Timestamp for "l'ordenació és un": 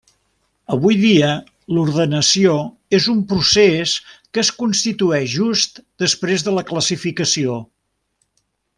1.77-3.21